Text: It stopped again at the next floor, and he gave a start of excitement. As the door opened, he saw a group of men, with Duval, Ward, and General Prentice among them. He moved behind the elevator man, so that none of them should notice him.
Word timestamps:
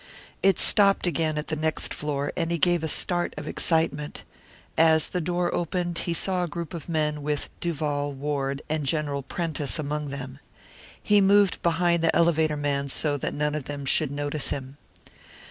It 0.41 0.57
stopped 0.57 1.05
again 1.05 1.37
at 1.37 1.49
the 1.49 1.55
next 1.55 1.93
floor, 1.93 2.33
and 2.35 2.49
he 2.49 2.57
gave 2.57 2.83
a 2.83 2.87
start 2.87 3.35
of 3.37 3.47
excitement. 3.47 4.23
As 4.75 5.09
the 5.09 5.21
door 5.21 5.53
opened, 5.53 5.99
he 6.09 6.13
saw 6.15 6.43
a 6.43 6.47
group 6.47 6.73
of 6.73 6.89
men, 6.89 7.21
with 7.21 7.49
Duval, 7.59 8.11
Ward, 8.11 8.63
and 8.67 8.83
General 8.83 9.21
Prentice 9.21 9.77
among 9.77 10.09
them. 10.09 10.39
He 11.03 11.21
moved 11.21 11.61
behind 11.61 12.01
the 12.01 12.15
elevator 12.15 12.57
man, 12.57 12.89
so 12.89 13.15
that 13.17 13.35
none 13.35 13.53
of 13.53 13.65
them 13.65 13.85
should 13.85 14.09
notice 14.09 14.47
him. 14.47 14.77